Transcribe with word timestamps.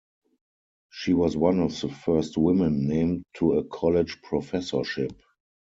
She 0.89 1.13
was 1.13 1.37
one 1.37 1.59
of 1.59 1.79
the 1.79 1.89
first 1.89 2.35
women 2.35 2.87
named 2.87 3.23
to 3.35 3.59
a 3.59 3.63
college 3.63 4.19
professorship. 4.23 5.13